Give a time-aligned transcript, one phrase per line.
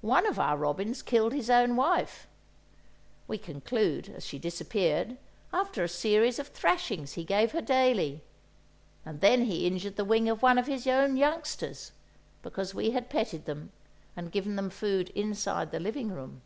[0.00, 2.26] One of our robins killed his own wife
[3.28, 5.18] (we conclude, as she disappeared,
[5.52, 8.22] after a series of thrashings he gave her daily!),
[9.04, 11.92] and then he injured the wing of one of his own youngsters,
[12.42, 13.70] because we had petted them,
[14.16, 16.40] and given them food inside the living room.